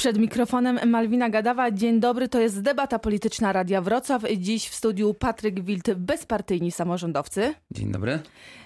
Przed 0.00 0.18
mikrofonem 0.18 0.90
Malwina 0.90 1.30
Gadawa. 1.30 1.70
Dzień 1.70 2.00
dobry, 2.00 2.28
to 2.28 2.40
jest 2.40 2.62
debata 2.62 2.98
polityczna 2.98 3.52
Radia 3.52 3.80
Wrocław. 3.80 4.22
Dziś 4.36 4.68
w 4.68 4.74
studiu 4.74 5.14
Patryk 5.14 5.64
Wilt, 5.64 5.94
bezpartyjni 5.94 6.72
samorządowcy. 6.72 7.54
Dzień 7.70 7.92
dobry. 7.92 8.18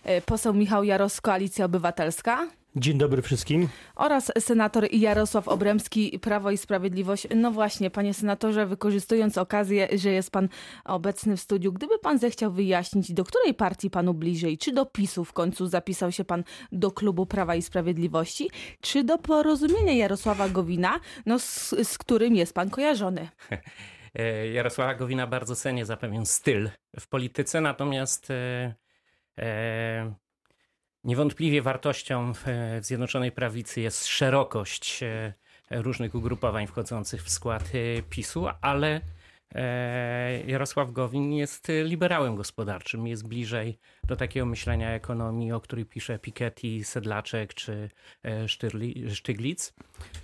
E, 0.05 0.21
Poseł 0.21 0.55
Michał 0.55 0.85
Jaros, 0.85 1.21
Koalicja 1.21 1.65
Obywatelska. 1.65 2.47
Dzień 2.77 2.99
dobry 2.99 3.23
wszystkim. 3.23 3.69
Oraz 3.97 4.33
senator 4.39 4.93
Jarosław 4.93 5.49
Obremski, 5.49 6.19
Prawo 6.19 6.51
i 6.51 6.59
Sprawiedliwość. 6.59 7.27
No 7.37 7.51
właśnie, 7.51 7.91
panie 7.91 8.15
senatorze, 8.15 8.67
wykorzystując 8.67 9.39
okazję, 9.39 9.89
że 9.93 10.11
jest 10.11 10.31
pan 10.31 10.49
obecny 10.85 11.37
w 11.37 11.41
studiu, 11.41 11.73
gdyby 11.73 11.99
pan 11.99 12.19
zechciał 12.19 12.53
wyjaśnić, 12.53 13.13
do 13.13 13.25
której 13.25 13.55
partii 13.55 13.91
panu 13.91 14.15
bliżej, 14.15 14.59
czy 14.59 14.73
do 14.73 14.87
PiSu 14.87 15.25
w 15.25 15.33
końcu 15.33 15.67
zapisał 15.67 16.13
się 16.13 16.25
pan 16.25 16.45
do 16.73 16.91
klubu 16.91 17.27
Prawa 17.27 17.55
i 17.55 17.63
Sprawiedliwości, 17.63 18.51
czy 18.81 19.05
do 19.05 19.19
porozumienia 19.19 19.93
Jarosława 19.93 20.49
Gowina, 20.49 21.01
no 21.27 21.39
z, 21.39 21.75
z 21.83 21.99
którym 21.99 22.35
jest 22.35 22.55
pan 22.55 22.71
kojarzony? 22.71 23.29
E, 24.19 24.49
Jarosława 24.49 24.95
Gowina 24.95 25.27
bardzo 25.27 25.57
cenię 25.57 25.87
za 25.87 25.97
pewien 25.97 26.27
styl 26.27 26.71
w 27.01 27.09
polityce, 27.09 27.61
natomiast 27.61 28.31
e, 28.31 28.75
e, 29.39 30.15
niewątpliwie 31.05 31.63
wartością 31.63 32.35
w, 32.35 32.45
w 32.81 32.85
Zjednoczonej 32.85 33.33
Prawicy 33.33 33.81
jest 33.81 34.07
szerokość 34.07 35.03
e, 35.03 35.35
różnych 35.71 36.15
ugrupowań 36.15 36.67
wchodzących 36.67 37.23
w 37.23 37.31
skład 37.31 37.63
e, 37.75 38.03
PiSu, 38.03 38.47
ale 38.61 39.01
e, 39.55 40.41
Jarosław 40.47 40.93
Gowin 40.93 41.33
jest 41.33 41.69
liberałem 41.85 42.37
gospodarczym, 42.37 43.07
jest 43.07 43.29
bliżej 43.29 43.79
do 44.05 44.17
takiego 44.17 44.47
myślenia 44.47 44.91
ekonomii, 44.91 45.53
o 45.53 45.61
której 45.61 45.85
pisze 45.85 46.19
Piketty, 46.19 46.85
Sedlaczek 46.85 47.55
czy 47.55 47.91
e, 48.23 48.49
Sztyglic. 49.15 49.75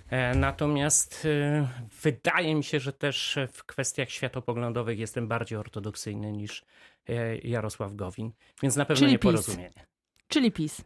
E, 0.09 0.35
Natomiast 0.35 1.25
e, 1.25 1.67
wydaje 2.01 2.55
mi 2.55 2.63
się, 2.63 2.79
że 2.79 2.93
też 2.93 3.39
w 3.51 3.63
kwestiach 3.63 4.09
światopoglądowych 4.09 4.99
jestem 4.99 5.27
bardziej 5.27 5.57
ortodoksyjny 5.57 6.31
niż 6.31 6.65
e, 7.09 7.37
Jarosław 7.37 7.95
Gowin, 7.95 8.31
więc 8.63 8.75
na 8.75 8.85
pewno 8.85 8.99
Czyli 8.99 9.11
nie 9.11 9.19
porozumienie. 9.19 9.91
Czyli 10.31 10.51
PiS. 10.51 10.81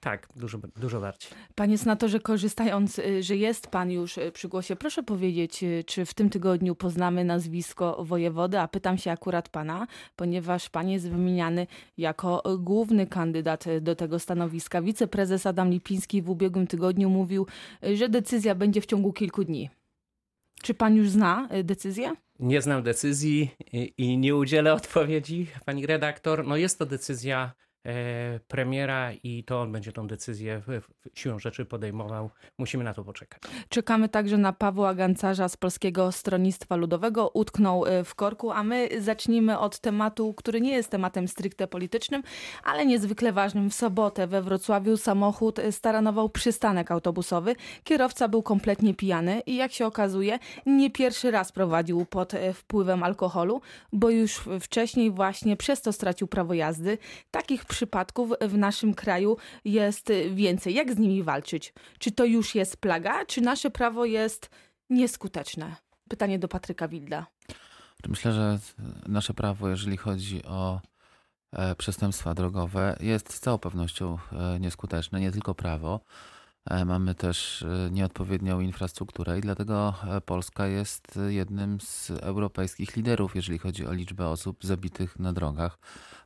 Tak, 0.00 0.28
dużo, 0.36 0.58
dużo 0.76 1.00
bardziej. 1.00 1.30
Panie 1.54 1.78
senatorze, 1.78 2.20
korzystając, 2.20 2.98
y, 2.98 3.22
że 3.22 3.36
jest 3.36 3.66
pan 3.66 3.90
już 3.90 4.18
y, 4.18 4.32
przy 4.32 4.48
głosie, 4.48 4.76
proszę 4.76 5.02
powiedzieć, 5.02 5.62
y, 5.62 5.84
czy 5.86 6.04
w 6.04 6.14
tym 6.14 6.30
tygodniu 6.30 6.74
poznamy 6.74 7.24
nazwisko 7.24 8.04
wojewody, 8.04 8.58
a 8.58 8.68
pytam 8.68 8.98
się 8.98 9.10
akurat 9.10 9.48
pana, 9.48 9.86
ponieważ 10.16 10.68
pan 10.68 10.88
jest 10.88 11.10
wymieniany 11.10 11.66
jako 11.98 12.42
główny 12.58 13.06
kandydat 13.06 13.64
do 13.80 13.96
tego 13.96 14.18
stanowiska. 14.18 14.82
Wiceprezes 14.82 15.46
Adam 15.46 15.70
Lipiński 15.70 16.22
w 16.22 16.30
ubiegłym 16.30 16.66
tygodniu 16.66 17.10
mówił, 17.10 17.46
że 17.94 18.08
decyzja 18.08 18.54
będzie 18.54 18.80
w 18.80 18.86
ciągu 18.86 19.12
kilku 19.12 19.44
dni. 19.44 19.70
Czy 20.62 20.74
pan 20.74 20.96
już 20.96 21.10
zna 21.10 21.48
decyzję? 21.64 22.12
Nie 22.38 22.62
znam 22.62 22.82
decyzji 22.82 23.50
i, 23.98 24.18
nie 24.18 24.36
udzielę 24.36 24.74
odpowiedzi, 24.82 25.46
pani 25.64 25.86
redaktor. 25.86 26.46
No 26.46 26.56
jest 26.56 26.78
to 26.78 26.86
decyzja 26.86 27.52
premiera 28.48 29.12
i 29.12 29.44
to 29.44 29.60
on 29.60 29.72
będzie 29.72 29.92
tą 29.92 30.06
decyzję 30.06 30.62
siłą 31.14 31.38
rzeczy 31.38 31.64
podejmował. 31.64 32.30
Musimy 32.58 32.84
na 32.84 32.94
to 32.94 33.04
poczekać. 33.04 33.42
Czekamy 33.68 34.08
także 34.08 34.38
na 34.38 34.52
Pawła 34.52 34.94
Gancarza 34.94 35.48
z 35.48 35.56
Polskiego 35.56 36.12
Stronnictwa 36.12 36.76
Ludowego. 36.76 37.30
Utknął 37.34 37.86
y, 37.86 38.04
w 38.04 38.14
korku, 38.14 38.50
a 38.50 38.62
my 38.62 38.88
zacznijmy 38.98 39.58
od 39.58 39.78
tematu, 39.78 40.34
który 40.34 40.60
nie 40.60 40.72
jest 40.72 40.90
tematem 40.90 41.28
stricte 41.28 41.66
politycznym, 41.66 42.22
ale 42.64 42.86
niezwykle 42.86 43.32
ważnym. 43.32 43.70
W 43.70 43.74
sobotę 43.74 44.26
we 44.26 44.42
Wrocławiu 44.42 44.96
samochód 44.96 45.60
staranował 45.70 46.28
przystanek 46.28 46.90
autobusowy. 46.90 47.56
Kierowca 47.84 48.28
był 48.28 48.42
kompletnie 48.42 48.94
pijany 48.94 49.40
i 49.46 49.56
jak 49.56 49.72
się 49.72 49.86
okazuje, 49.86 50.38
nie 50.66 50.90
pierwszy 50.90 51.30
raz 51.30 51.52
prowadził 51.52 52.04
pod 52.04 52.34
y, 52.34 52.52
wpływem 52.52 53.02
alkoholu, 53.02 53.60
bo 53.92 54.10
już 54.10 54.40
wcześniej 54.60 55.10
właśnie 55.10 55.56
przez 55.56 55.82
to 55.82 55.92
stracił 55.92 56.26
prawo 56.26 56.54
jazdy. 56.54 56.98
Takich 57.30 57.64
przypadków 57.70 58.30
w 58.40 58.58
naszym 58.58 58.94
kraju 58.94 59.36
jest 59.64 60.12
więcej. 60.34 60.74
Jak 60.74 60.92
z 60.92 60.98
nimi 60.98 61.22
walczyć? 61.22 61.74
Czy 61.98 62.12
to 62.12 62.24
już 62.24 62.54
jest 62.54 62.76
plaga, 62.76 63.26
czy 63.26 63.40
nasze 63.40 63.70
prawo 63.70 64.04
jest 64.04 64.50
nieskuteczne? 64.90 65.76
Pytanie 66.08 66.38
do 66.38 66.48
Patryka 66.48 66.88
Wilda. 66.88 67.26
Myślę, 68.08 68.32
że 68.32 68.58
nasze 69.06 69.34
prawo, 69.34 69.68
jeżeli 69.68 69.96
chodzi 69.96 70.44
o 70.44 70.80
e, 71.52 71.74
przestępstwa 71.74 72.34
drogowe, 72.34 72.96
jest 73.00 73.32
z 73.32 73.40
całą 73.40 73.58
pewnością 73.58 74.18
e, 74.32 74.60
nieskuteczne, 74.60 75.20
nie 75.20 75.30
tylko 75.30 75.54
prawo. 75.54 76.00
E, 76.66 76.84
Mamy 76.84 77.14
też 77.14 77.62
e, 77.62 77.90
nieodpowiednią 77.90 78.60
infrastrukturę 78.60 79.38
i 79.38 79.40
dlatego 79.40 79.94
e, 80.04 80.20
Polska 80.20 80.66
jest 80.66 81.18
jednym 81.28 81.80
z 81.80 82.10
europejskich 82.10 82.96
liderów, 82.96 83.36
jeżeli 83.36 83.58
chodzi 83.58 83.86
o 83.86 83.92
liczbę 83.92 84.28
osób 84.28 84.64
zabitych 84.64 85.18
na 85.18 85.32
drogach. 85.32 85.78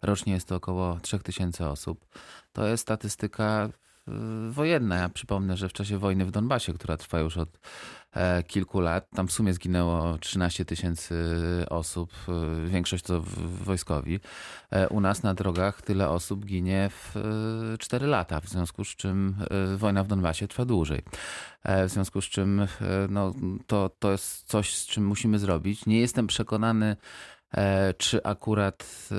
Rocznie 0.03 0.33
jest 0.33 0.49
to 0.49 0.57
około 0.57 1.01
3000 1.01 1.69
osób. 1.69 2.07
To 2.53 2.67
jest 2.67 2.83
statystyka 2.83 3.69
wojenna. 4.51 4.97
Ja 4.97 5.09
przypomnę, 5.09 5.57
że 5.57 5.69
w 5.69 5.73
czasie 5.73 5.99
wojny 5.99 6.27
w 6.27 6.31
Donbasie, 6.31 6.73
która 6.73 6.97
trwa 6.97 7.21
już 7.21 7.37
od 7.37 7.59
e, 8.13 8.43
kilku 8.43 8.81
lat, 8.81 9.11
tam 9.11 9.29
w 9.29 9.33
sumie 9.33 9.53
zginęło 9.53 10.19
13 10.19 10.65
tysięcy 10.65 11.15
osób, 11.71 12.13
e, 12.29 12.69
większość 12.69 13.05
to 13.05 13.23
wojskowi. 13.65 14.21
E, 14.71 14.89
U 14.89 15.01
nas 15.01 15.23
na 15.23 15.35
drogach 15.35 15.83
tyle 15.83 16.09
osób 16.09 16.47
ginie 16.47 16.91
w 16.91 17.15
4 17.79 18.07
lata, 18.07 18.41
w 18.41 18.49
związku 18.49 18.85
z 18.85 18.89
czym 18.89 19.37
wojna 19.77 20.05
w 20.05 20.07
Donbasie 20.07 20.49
trwa 20.49 20.65
dłużej. 20.65 21.03
W 21.65 21.91
związku 21.91 22.21
z 22.21 22.25
czym 22.25 22.67
no, 23.09 23.35
to, 23.67 23.91
to 23.99 24.13
jest 24.13 24.49
coś, 24.49 24.75
z 24.75 24.87
czym 24.87 25.07
musimy 25.07 25.39
zrobić. 25.39 25.87
Nie 25.87 26.01
jestem 26.01 26.27
przekonany, 26.27 26.97
czy 27.99 28.23
akurat 28.23 29.09
e, 29.13 29.15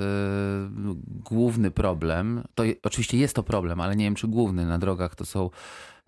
główny 1.24 1.70
problem, 1.70 2.44
to 2.54 2.62
oczywiście 2.82 3.18
jest 3.18 3.36
to 3.36 3.42
problem, 3.42 3.80
ale 3.80 3.96
nie 3.96 4.04
wiem, 4.04 4.14
czy 4.14 4.28
główny 4.28 4.66
na 4.66 4.78
drogach 4.78 5.14
to 5.14 5.24
są 5.24 5.50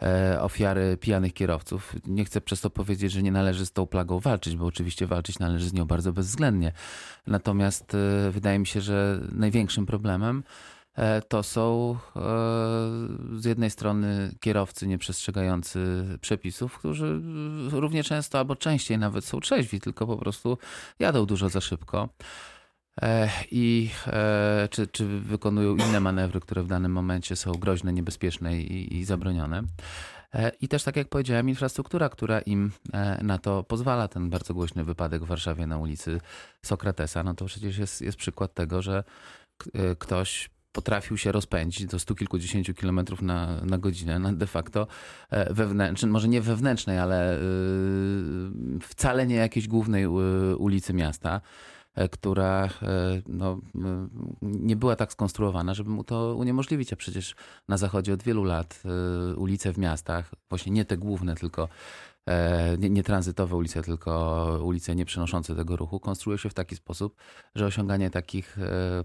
e, 0.03 0.41
ofiary 0.41 0.97
pijanych 0.97 1.35
kierowców. 1.35 1.95
Nie 2.07 2.25
chcę 2.25 2.41
przez 2.41 2.61
to 2.61 2.71
powiedzieć, 2.71 3.13
że 3.13 3.23
nie 3.23 3.33
należy 3.33 3.67
z 3.67 3.73
tą 3.73 3.87
plagą 3.87 4.21
walczyć, 4.21 4.57
bo 4.57 4.67
oczywiście 4.67 5.07
walczyć 5.07 5.39
należy 5.39 5.69
z 5.69 5.73
nią 5.73 5.85
bardzo 5.85 6.13
bezwzględnie. 6.13 6.73
Natomiast 7.27 7.95
e, 7.95 8.31
wydaje 8.31 8.59
mi 8.59 8.67
się, 8.67 8.81
że 8.81 9.21
największym 9.33 9.87
problemem 9.87 10.39
e, 10.39 10.78
to 11.29 11.43
są 11.43 11.97
e, 12.17 12.21
z 13.41 13.45
jednej 13.45 13.71
strony 13.71 14.35
kierowcy 14.41 14.87
nieprzestrzegający 14.87 16.05
przepisów, 16.21 16.79
którzy 16.79 17.21
równie 17.71 18.05
często 18.05 18.39
albo 18.39 18.57
częściej 18.57 18.99
nawet 18.99 19.25
są 19.25 19.41
trzeźwi, 19.41 19.81
tylko 19.81 20.07
po 20.07 20.17
prostu 20.17 20.59
jadą 20.99 21.27
dużo 21.27 21.49
za 21.49 21.61
szybko. 21.61 22.09
E, 23.03 23.31
I 23.51 23.91
e, 24.07 24.69
czy, 24.71 24.87
czy 24.87 25.07
wykonują 25.07 25.77
inne 25.77 26.01
manewry, 26.01 26.41
które 26.41 26.63
w 26.63 26.67
danym 26.67 26.93
momencie 26.93 27.37
są 27.37 27.53
groźne, 27.53 27.93
niebezpieczne 27.93 28.61
i, 28.61 28.97
i 28.97 29.05
zabronione. 29.05 29.63
E, 30.35 30.53
I 30.61 30.69
też, 30.69 30.83
tak 30.85 30.97
jak 30.97 31.09
powiedziałem, 31.09 31.49
infrastruktura, 31.49 32.09
która 32.09 32.41
im 32.41 32.71
e, 32.93 33.25
na 33.25 33.39
to 33.39 33.65
pozwala. 33.65 34.09
Ten 34.09 34.31
bardzo 34.31 34.55
głośny 34.55 34.85
wypadek 34.85 35.25
w 35.25 35.27
Warszawie 35.27 35.67
na 35.67 35.79
ulicy 35.79 36.21
Sokratesa, 36.65 37.23
no 37.23 37.35
to 37.35 37.45
przecież 37.45 37.79
jest, 37.79 38.03
jest 38.03 38.19
przykład 38.19 38.55
tego, 38.55 38.83
że 38.83 39.05
e, 39.75 39.97
ktoś 39.97 40.51
potrafił 40.73 41.17
się 41.17 41.33
rozpędzić 41.33 41.87
do 41.87 41.99
stu 41.99 42.15
kilkudziesięciu 42.15 42.75
kilometrów 42.75 43.23
na, 43.23 43.61
na 43.65 43.79
godzinę 43.79 44.19
na 44.19 44.33
de 44.33 44.47
facto 44.47 44.87
e, 45.31 45.55
wewnętrznej, 45.55 46.13
może 46.13 46.29
nie 46.29 46.41
wewnętrznej, 46.41 46.99
ale 46.99 47.39
y, 47.39 47.41
wcale 48.83 49.27
nie 49.27 49.35
jakiejś 49.35 49.69
głównej 49.69 50.05
y, 50.05 50.57
ulicy 50.57 50.95
miasta, 50.95 51.41
e, 51.95 52.09
która 52.09 52.65
e, 52.65 52.69
no, 53.29 53.61
nie 54.43 54.77
była 54.77 54.97
tak 54.97 55.13
skonstruowana, 55.13 55.75
żeby 55.75 55.91
mu 55.91 56.05
to 56.05 56.35
uniemożliwić. 56.35 56.93
A 56.93 56.97
przecież 56.97 57.35
na 57.69 57.77
zachodzie 57.77 58.13
od 58.13 58.23
wielu 58.23 58.45
lat 58.45 58.83
ulice 59.37 59.73
w 59.73 59.79
miastach, 59.79 60.31
właśnie 60.49 60.73
nie 60.73 60.85
te 60.85 60.97
główne, 60.97 61.35
tylko 61.35 61.69
e, 62.27 62.79
nie, 62.79 62.91
nie 62.91 63.03
tranzytowe 63.03 63.57
ulice, 63.57 63.83
tylko 63.83 64.61
ulice 64.63 64.95
nie 64.95 65.05
przenoszące 65.05 65.57
tego 65.57 65.77
ruchu, 65.77 66.01
konstruuje 66.01 66.39
się 66.39 66.49
w 66.49 66.55
taki 66.55 66.77
sposób, 66.77 67.17
że 67.55 67.67
osiąganie 67.67 68.11
takich 68.11 68.59
e, 68.59 69.05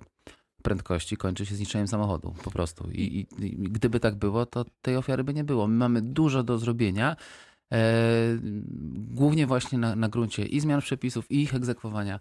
prędkości 0.64 1.18
kończy 1.18 1.46
się 1.46 1.56
zniczeniem 1.56 1.88
samochodu, 1.88 2.36
po 2.44 2.52
prostu. 2.52 2.90
I, 2.92 3.02
i, 3.02 3.46
I 3.46 3.70
gdyby 3.70 4.00
tak 4.00 4.16
było, 4.16 4.46
to 4.46 4.66
tej 4.82 4.96
ofiary 4.96 5.24
by 5.24 5.34
nie 5.34 5.44
było. 5.44 5.68
My 5.68 5.76
mamy 5.76 6.02
dużo 6.02 6.44
do 6.44 6.58
zrobienia, 6.58 7.16
e, 7.72 7.78
głównie 8.94 9.48
właśnie 9.48 9.78
na, 9.78 9.96
na 9.96 10.10
gruncie 10.10 10.46
i 10.46 10.60
zmian 10.60 10.82
przepisów, 10.82 11.32
i 11.32 11.42
ich 11.42 11.56
egzekwowania, 11.56 12.20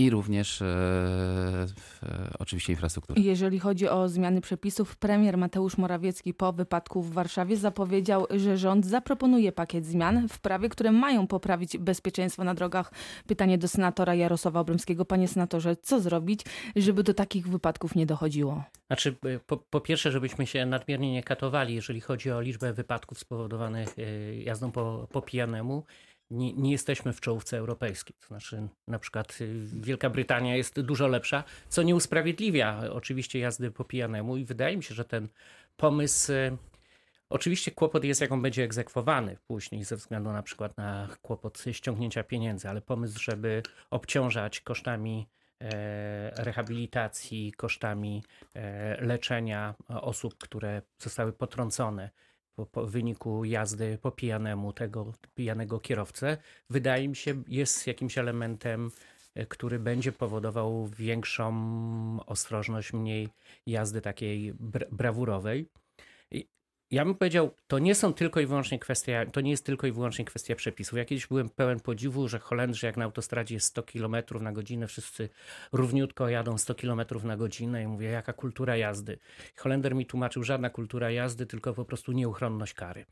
i 0.00 0.10
również 0.10 0.62
e, 0.62 0.66
e, 2.02 2.30
oczywiście 2.38 2.72
infrastruktury. 2.72 3.20
Jeżeli 3.20 3.58
chodzi 3.58 3.88
o 3.88 4.08
zmiany 4.08 4.40
przepisów, 4.40 4.96
premier 4.96 5.38
Mateusz 5.38 5.78
Morawiecki 5.78 6.34
po 6.34 6.52
wypadku 6.52 7.02
w 7.02 7.12
Warszawie 7.12 7.56
zapowiedział, 7.56 8.26
że 8.30 8.56
rząd 8.56 8.86
zaproponuje 8.86 9.52
pakiet 9.52 9.86
zmian 9.86 10.28
w 10.28 10.38
prawie, 10.38 10.68
które 10.68 10.92
mają 10.92 11.26
poprawić 11.26 11.78
bezpieczeństwo 11.78 12.44
na 12.44 12.54
drogach. 12.54 12.92
Pytanie 13.26 13.58
do 13.58 13.68
senatora 13.68 14.14
Jarosława 14.14 14.60
Obremskiego. 14.60 15.04
Panie 15.04 15.28
senatorze, 15.28 15.76
co 15.76 16.00
zrobić, 16.00 16.40
żeby 16.76 17.02
do 17.02 17.14
takich 17.14 17.48
wypadków 17.48 17.94
nie 17.94 18.06
dochodziło? 18.06 18.64
Znaczy, 18.86 19.16
y, 19.26 19.40
po, 19.46 19.56
po 19.56 19.80
pierwsze, 19.80 20.12
żebyśmy 20.12 20.46
się 20.46 20.66
nadmiernie 20.66 21.12
nie 21.12 21.22
katowali, 21.22 21.74
jeżeli 21.74 22.00
chodzi 22.00 22.30
o 22.30 22.40
liczbę 22.40 22.72
wypadków 22.72 23.18
spowodowanych 23.18 23.98
y, 23.98 24.42
jazdą 24.44 24.72
po, 24.72 25.08
po 25.12 25.22
pijanemu. 25.22 25.84
Nie, 26.30 26.52
nie, 26.52 26.72
jesteśmy 26.72 27.12
w 27.12 27.20
czołówce 27.20 27.58
europejskiej. 27.58 28.16
To 28.20 28.26
znaczy, 28.26 28.68
na 28.88 28.98
przykład 28.98 29.38
Wielka 29.64 30.10
Brytania 30.10 30.56
jest 30.56 30.80
dużo 30.80 31.08
lepsza, 31.08 31.44
co 31.68 31.82
nie 31.82 31.94
usprawiedliwia 31.94 32.82
oczywiście 32.92 33.38
jazdy 33.38 33.70
po 33.70 33.84
pijanemu 33.84 34.36
i 34.36 34.44
wydaje 34.44 34.76
mi 34.76 34.82
się, 34.82 34.94
że 34.94 35.04
ten 35.04 35.28
pomysł 35.76 36.32
Oczywiście 37.30 37.70
kłopot 37.70 38.04
jest, 38.04 38.20
jak 38.20 38.32
on 38.32 38.42
będzie 38.42 38.64
egzekwowany 38.64 39.36
później, 39.46 39.84
ze 39.84 39.96
względu 39.96 40.32
na 40.32 40.42
przykład 40.42 40.76
na 40.76 41.08
kłopot 41.22 41.64
ściągnięcia 41.72 42.24
pieniędzy, 42.24 42.68
ale 42.68 42.80
pomysł, 42.80 43.20
żeby 43.20 43.62
obciążać 43.90 44.60
kosztami 44.60 45.28
e, 45.60 46.44
rehabilitacji, 46.44 47.52
kosztami 47.52 48.22
e, 48.54 49.04
leczenia 49.04 49.74
osób, 49.88 50.38
które 50.38 50.82
zostały 50.98 51.32
potrącone 51.32 52.10
po, 52.56 52.66
po 52.66 52.86
wyniku 52.86 53.44
jazdy 53.44 53.98
po 54.02 54.10
pijanemu 54.10 54.72
tego 54.72 55.12
pijanego 55.34 55.80
kierowcę, 55.80 56.36
wydaje 56.70 57.08
mi 57.08 57.16
się, 57.16 57.42
jest 57.48 57.86
jakimś 57.86 58.18
elementem, 58.18 58.90
e, 59.34 59.46
który 59.46 59.78
będzie 59.78 60.12
powodował 60.12 60.86
większą 60.86 61.52
ostrożność, 62.26 62.92
mniej 62.92 63.28
jazdy 63.66 64.00
takiej 64.00 64.54
brawurowej. 64.92 65.68
Ja 66.90 67.04
bym 67.04 67.14
powiedział, 67.14 67.54
to 67.66 67.78
nie 67.78 67.94
są 67.94 68.12
tylko 68.12 68.40
i 68.40 68.46
wyłącznie 68.46 68.78
kwestia, 68.78 69.26
to 69.26 69.40
nie 69.40 69.50
jest 69.50 69.66
tylko 69.66 69.86
i 69.86 69.92
wyłącznie 69.92 70.24
kwestia 70.24 70.54
przepisów. 70.54 70.98
Ja 70.98 71.04
kiedyś 71.04 71.26
byłem 71.26 71.50
pełen 71.50 71.80
podziwu, 71.80 72.28
że 72.28 72.38
Holendrzy 72.38 72.86
jak 72.86 72.96
na 72.96 73.04
autostradzie 73.04 73.54
jest 73.54 73.66
100 73.66 73.82
km 73.82 74.16
na 74.40 74.52
godzinę, 74.52 74.86
wszyscy 74.86 75.28
równiutko 75.72 76.28
jadą 76.28 76.58
100 76.58 76.74
km 76.74 77.00
na 77.24 77.36
godzinę 77.36 77.82
i 77.82 77.86
mówię, 77.86 78.08
jaka 78.08 78.32
kultura 78.32 78.76
jazdy. 78.76 79.18
Holender 79.56 79.94
mi 79.94 80.06
tłumaczył, 80.06 80.42
żadna 80.42 80.70
kultura 80.70 81.10
jazdy, 81.10 81.46
tylko 81.46 81.74
po 81.74 81.84
prostu 81.84 82.12
nieuchronność 82.12 82.74
kary. 82.74 83.06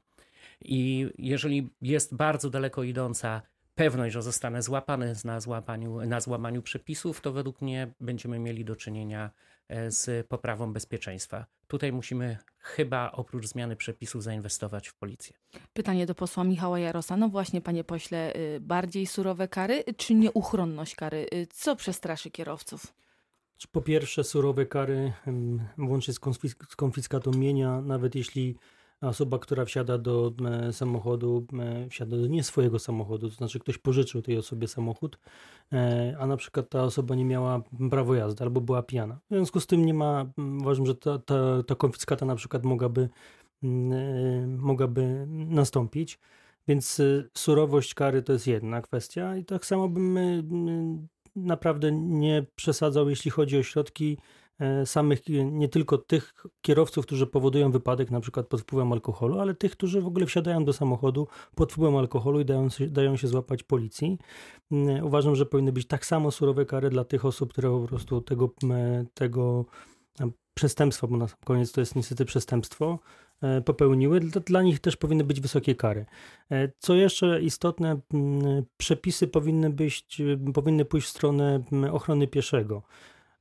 I 0.61 1.07
jeżeli 1.19 1.71
jest 1.83 2.17
bardzo 2.17 2.51
daleko 2.51 2.83
idąca 2.83 3.43
pewność, 3.79 4.15
że 4.15 4.23
zostanę 4.23 4.63
złapany 4.63 5.15
na, 5.25 5.41
złapaniu, 5.41 6.07
na 6.07 6.21
złamaniu 6.21 6.63
przepisów, 6.63 7.21
to 7.21 7.33
według 7.33 7.61
mnie 7.61 7.95
będziemy 8.01 8.39
mieli 8.39 8.65
do 8.65 8.77
czynienia 8.77 9.31
e, 9.69 9.91
z 9.91 10.27
poprawą 10.27 10.73
bezpieczeństwa. 10.73 11.47
Tutaj 11.67 11.93
musimy 11.93 12.39
chyba 12.59 13.13
oprócz 13.13 13.47
zmiany 13.47 13.77
przepisów 13.77 14.23
zainwestować 14.23 14.89
w 14.89 14.95
policję. 14.95 15.37
Pytanie 15.73 16.07
do 16.07 16.15
posła 16.15 16.45
Michała 16.45 16.79
Jarosa. 16.79 17.17
No 17.17 17.29
właśnie, 17.29 17.61
panie 17.61 17.85
pośle, 17.85 18.37
y, 18.37 18.61
bardziej 18.61 19.07
surowe 19.07 19.49
kary 19.49 19.85
czy 19.97 20.15
nieuchronność 20.15 20.95
kary? 20.95 21.27
Y, 21.35 21.47
co 21.51 21.77
przestraszy 21.77 22.31
kierowców? 22.31 22.95
Po 23.73 23.81
pierwsze, 23.83 24.25
surowe 24.25 24.67
kary, 24.67 25.13
łącznie 25.79 26.15
z 26.15 26.77
konfiskatą 26.77 27.31
mienia, 27.31 27.81
nawet 27.81 28.15
jeśli 28.15 28.57
osoba, 29.01 29.39
która 29.39 29.65
wsiada 29.65 29.99
do 29.99 30.33
e, 30.45 30.73
samochodu, 30.73 31.47
e, 31.59 31.89
wsiada 31.89 32.17
do 32.17 32.27
nie 32.27 32.43
swojego 32.43 32.79
samochodu, 32.79 33.29
to 33.29 33.35
znaczy 33.35 33.59
ktoś 33.59 33.79
pożyczył 33.79 34.23
tej 34.23 34.39
osobie 34.39 34.69
samochód, 34.69 35.19
e, 35.73 36.17
a 36.21 36.27
na 36.27 36.37
przykład 36.37 36.69
ta 36.69 36.83
osoba 36.83 37.15
nie 37.15 37.25
miała 37.25 37.63
prawo 37.91 38.15
jazdy 38.15 38.45
albo 38.45 38.61
była 38.61 38.83
pijana. 38.83 39.21
W 39.31 39.35
związku 39.35 39.61
z 39.61 39.67
tym 39.67 39.87
nie 39.87 39.95
ma, 39.95 40.27
uważam, 40.61 40.87
że 40.87 40.95
ta, 40.95 41.19
ta, 41.19 41.63
ta 41.67 41.75
konfiskata 41.75 42.27
na 42.27 42.35
przykład 42.35 42.65
mogłaby, 42.65 43.09
mogłaby 44.59 45.27
nastąpić. 45.29 46.19
Więc 46.69 47.03
surowość 47.37 47.95
kary 47.95 48.23
to 48.23 48.33
jest 48.33 48.47
jedna 48.47 48.83
kwestia 48.83 49.37
i 49.37 49.45
tak 49.45 49.67
samo 49.67 49.89
bym 49.89 50.19
naprawdę 51.37 51.93
nie 51.93 52.47
przesadzał, 52.55 53.11
jeśli 53.11 53.31
chodzi 53.31 53.59
o 53.59 53.63
środki 53.63 54.19
samych, 54.85 55.21
nie 55.45 55.69
tylko 55.69 55.99
tych 55.99 56.35
kierowców, 56.63 57.07
którzy 57.07 57.27
powodują 57.27 57.71
wypadek 57.71 58.11
na 58.11 58.21
przykład 58.21 58.47
pod 58.47 58.61
wpływem 58.61 58.93
alkoholu, 58.93 59.41
ale 59.41 59.55
tych, 59.55 59.73
którzy 59.73 60.01
w 60.01 60.07
ogóle 60.07 60.27
wsiadają 60.27 60.65
do 60.65 60.73
samochodu 60.73 61.29
pod 61.55 61.73
wpływem 61.73 61.97
alkoholu 61.97 62.41
i 62.41 62.45
dają, 62.45 62.69
dają 62.89 63.17
się 63.17 63.29
złapać 63.29 63.63
policji. 63.63 64.19
Mm, 64.73 65.05
uważam, 65.05 65.37
że 65.37 65.47
powinny 65.47 65.73
być 65.73 65.87
tak 65.87 66.07
samo 66.07 66.31
surowe 66.31 66.67
kary 66.67 66.91
dla 66.91 67.05
tych 67.05 67.25
osób, 67.25 67.53
które 67.53 67.71
po 67.71 67.89
prostu 67.89 68.21
tego, 68.21 68.51
tego 69.15 69.65
przestępstwa, 70.59 71.07
bo 71.07 71.17
na 71.17 71.27
koniec 71.45 71.73
to 71.73 71.81
jest 71.81 71.97
niestety 71.97 72.25
przestępstwo, 72.25 72.99
e, 73.43 73.61
popełniły. 73.61 74.21
Dla, 74.21 74.63
nich 74.63 74.81
też 74.81 74.97
powinny 74.97 75.25
być 75.25 75.41
wysokie 75.41 75.75
kary. 75.75 76.07
E, 76.51 76.73
co 76.79 76.95
jeszcze 76.95 77.43
istotne, 77.43 78.01
przepisy 78.77 79.29
powinny, 79.29 79.71
być, 79.71 80.23
powinny 80.55 80.85
pójść 80.85 81.07
w 81.07 81.11
stronę 81.11 81.63
ochrony 81.93 82.27
pieszego. 82.27 82.83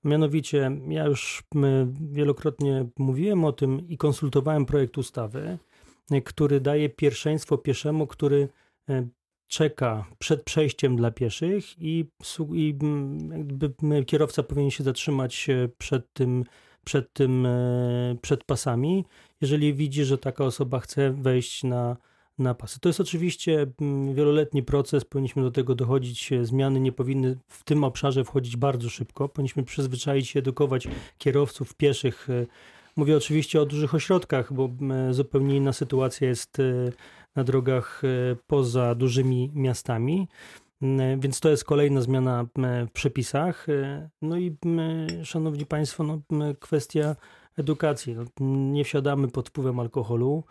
Mianowicie, 0.08 0.72
ja 0.88 1.06
już 1.06 1.44
wielokrotnie 2.12 2.86
mówiłem 2.98 3.46
o 3.46 3.52
tym 3.52 3.90
i 3.90 3.98
konsultowałem 3.98 4.66
projekt 4.66 4.98
ustawy, 4.98 5.58
który 6.26 6.62
daje 6.62 6.90
pierwszeństwo 6.90 7.58
pieszemu, 7.58 8.08
który 8.08 8.50
e, 8.90 9.08
czeka 9.48 10.06
przed 10.20 10.44
przejściem 10.44 10.96
dla 10.96 11.12
pieszych 11.12 11.66
i, 11.80 12.06
i 12.54 12.76
kierowca 14.06 14.44
powinien 14.44 14.72
się 14.72 14.84
zatrzymać 14.84 15.48
przed 15.78 16.14
tym, 16.14 16.44
przed 16.84 17.14
tym, 17.14 17.46
e, 17.46 18.16
przed 18.22 18.44
pasami, 18.44 19.06
jeżeli 19.42 19.74
widzi, 19.74 20.06
że 20.06 20.18
taka 20.18 20.44
osoba 20.44 20.80
chce 20.80 21.12
wejść 21.12 21.64
na, 21.64 21.98
na 22.40 22.54
pasy. 22.54 22.80
To 22.80 22.90
jest 22.90 23.00
oczywiście 23.00 23.68
mm, 23.82 24.16
wieloletni 24.16 24.64
proces, 24.64 25.06
powinniśmy 25.06 25.42
do 25.42 25.52
tego 25.52 25.76
dochodzić. 25.76 26.30
Zmiany 26.44 26.80
nie 26.80 26.92
powinny 26.92 27.38
w 27.48 27.64
tym 27.64 27.84
obszarze 27.84 28.24
wchodzić 28.24 28.58
bardzo 28.58 28.90
szybko. 28.90 29.30
Powinniśmy 29.30 29.64
przyzwyczaić 29.64 30.30
się, 30.30 30.40
edukować 30.40 30.88
kierowców, 31.18 31.76
pieszych. 31.76 32.30
E, 32.30 32.46
mówię 32.96 33.18
oczywiście 33.18 33.62
o 33.62 33.66
dużych 33.66 33.96
ośrodkach, 33.96 34.54
bo 34.54 34.70
mm, 34.82 35.14
zupełnie 35.14 35.56
inna 35.56 35.74
sytuacja 35.74 36.28
jest 36.28 36.60
e, 36.60 36.64
na 37.36 37.44
drogach 37.44 38.02
e, 38.04 38.36
poza 38.48 38.96
dużymi 38.96 39.52
miastami. 39.54 40.28
Więc 41.18 41.40
to 41.40 41.50
jest 41.50 41.66
kolejna 41.66 42.02
zmiana 42.02 42.46
w 42.88 42.92
przepisach. 42.92 43.68
No 44.22 44.38
i 44.38 44.56
szanowni 45.24 45.66
państwo, 45.66 46.04
no, 46.04 46.22
kwestia 46.60 47.16
edukacji. 47.58 48.16
No, 48.16 48.26
nie 48.74 48.84
wsiadamy 48.84 49.28
pod 49.28 49.50
wpływem 49.50 49.80
alkoholu. 49.80 50.44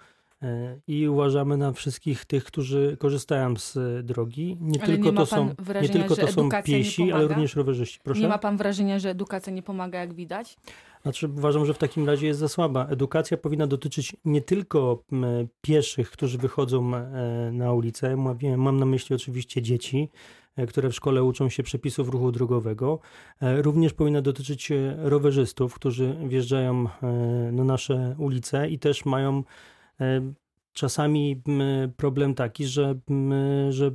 E, 0.42 0.78
i 0.86 1.08
uważamy 1.08 1.56
na 1.56 1.72
wszystkich 1.72 2.24
tych, 2.24 2.44
którzy 2.44 2.96
korzystają 3.00 3.56
z 3.56 3.76
e, 3.76 4.02
drogi. 4.02 4.56
Nie 4.60 4.82
ale 4.82 4.92
tylko 4.92 5.10
nie 5.10 5.16
to 5.16 5.26
są, 5.26 5.54
nie 5.82 5.88
tylko 5.88 6.16
to 6.16 6.28
są 6.28 6.48
piesi, 6.64 7.12
ale 7.12 7.28
również 7.28 7.56
rowerzyści. 7.56 8.00
Proszę? 8.04 8.20
Nie 8.20 8.28
ma 8.28 8.38
pan 8.38 8.56
wrażenia, 8.56 8.98
że 8.98 9.10
edukacja 9.10 9.52
nie 9.52 9.62
pomaga, 9.62 10.00
jak 10.00 10.14
widać? 10.14 10.56
Znaczy, 11.02 11.28
uważam, 11.28 11.66
że 11.66 11.74
w 11.74 11.78
takim 11.78 12.06
razie 12.06 12.26
jest 12.26 12.40
za 12.40 12.48
słaba. 12.48 12.86
Edukacja 12.86 13.36
powinna 13.36 13.66
dotyczyć 13.66 14.16
nie 14.24 14.40
tylko 14.40 15.02
pieszych, 15.60 16.10
którzy 16.10 16.38
wychodzą 16.38 16.96
e, 16.96 17.50
na 17.52 17.72
ulicę. 17.72 18.16
Mam 18.56 18.76
na 18.76 18.86
myśli 18.86 19.16
oczywiście 19.16 19.62
dzieci, 19.62 20.10
które 20.68 20.88
w 20.88 20.94
szkole 20.94 21.24
uczą 21.24 21.48
się 21.48 21.62
przepisów 21.62 22.08
ruchu 22.08 22.32
drogowego. 22.32 22.98
Również 23.40 23.92
powinna 23.92 24.22
dotyczyć 24.22 24.72
rowerzystów, 24.96 25.74
którzy 25.74 26.16
wjeżdżają 26.28 26.86
na 27.52 27.64
nasze 27.64 28.14
ulice 28.18 28.68
i 28.68 28.78
też 28.78 29.04
mają 29.04 29.42
Czasami 30.72 31.42
problem 31.96 32.34
taki, 32.34 32.66
że, 32.66 32.94
że 33.68 33.90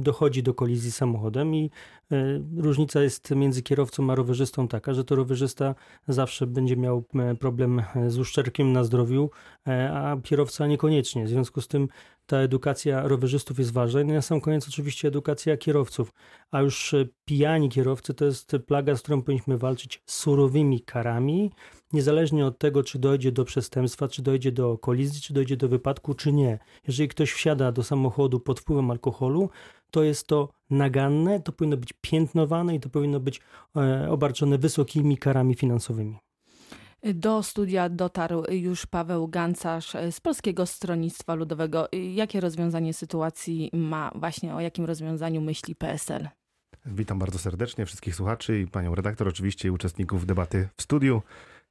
dochodzi 0.00 0.42
do 0.42 0.54
kolizji 0.54 0.92
samochodem 0.92 1.54
i 1.54 1.70
różnica 2.56 3.02
jest 3.02 3.30
między 3.30 3.62
kierowcą 3.62 4.10
a 4.10 4.14
rowerzystą 4.14 4.68
taka, 4.68 4.94
że 4.94 5.04
to 5.04 5.16
rowerzysta 5.16 5.74
zawsze 6.08 6.46
będzie 6.46 6.76
miał 6.76 7.04
problem 7.38 7.82
z 8.08 8.18
uszczerbkiem 8.18 8.72
na 8.72 8.84
zdrowiu, 8.84 9.30
e, 9.66 9.92
a 9.92 10.16
kierowca 10.22 10.66
niekoniecznie. 10.66 11.24
W 11.24 11.28
związku 11.28 11.60
z 11.60 11.68
tym 11.68 11.88
ta 12.26 12.36
edukacja 12.36 13.08
rowerzystów 13.08 13.58
jest 13.58 13.72
ważna. 13.72 14.00
I 14.00 14.04
na 14.04 14.22
sam 14.22 14.40
koniec 14.40 14.68
oczywiście 14.68 15.08
edukacja 15.08 15.56
kierowców. 15.56 16.12
A 16.50 16.60
już 16.60 16.94
e, 16.94 17.06
pijani 17.24 17.68
kierowcy 17.68 18.14
to 18.14 18.24
jest 18.24 18.56
plaga, 18.66 18.96
z 18.96 19.02
którą 19.02 19.22
powinniśmy 19.22 19.58
walczyć 19.58 20.02
surowymi 20.06 20.80
karami, 20.80 21.50
niezależnie 21.92 22.46
od 22.46 22.58
tego, 22.58 22.82
czy 22.82 22.98
dojdzie 22.98 23.32
do 23.32 23.44
przestępstwa, 23.44 24.08
czy 24.08 24.22
dojdzie 24.22 24.52
do 24.52 24.78
kolizji, 24.78 25.20
czy 25.20 25.34
dojdzie 25.34 25.56
do 25.56 25.68
wypadku, 25.68 26.14
czy 26.14 26.32
nie. 26.32 26.58
Jeżeli 26.86 27.08
ktoś 27.08 27.32
wsiada 27.32 27.72
do 27.72 27.82
samochodu 27.82 28.40
pod 28.40 28.60
wpływem 28.60 28.90
alkoholu, 28.90 29.50
to 29.90 30.02
jest 30.02 30.26
to 30.26 30.48
naganne, 30.70 31.40
to 31.40 31.52
powinno 31.52 31.76
być 31.76 31.92
piętnowane 32.00 32.74
i 32.74 32.80
to 32.80 32.88
powinno 32.88 33.20
być 33.20 33.40
e, 33.76 34.10
obarczone 34.10 34.58
wysokimi 34.58 35.18
karami 35.18 35.54
finansowymi. 35.54 36.16
Do 37.02 37.42
studia 37.42 37.88
dotarł 37.88 38.44
już 38.50 38.86
Paweł 38.86 39.28
Gancarz 39.28 39.96
z 40.10 40.20
Polskiego 40.20 40.66
Stronnictwa 40.66 41.34
Ludowego. 41.34 41.88
Jakie 42.14 42.40
rozwiązanie 42.40 42.94
sytuacji 42.94 43.70
ma? 43.72 44.12
Właśnie 44.14 44.54
o 44.54 44.60
jakim 44.60 44.84
rozwiązaniu 44.84 45.40
myśli 45.40 45.74
PSL? 45.74 46.28
Witam 46.94 47.18
bardzo 47.18 47.38
serdecznie 47.38 47.86
wszystkich 47.86 48.14
słuchaczy 48.14 48.60
i 48.60 48.66
panią 48.66 48.94
redaktor, 48.94 49.28
oczywiście 49.28 49.68
i 49.68 49.70
uczestników 49.70 50.26
debaty 50.26 50.68
w 50.76 50.82
studiu. 50.82 51.22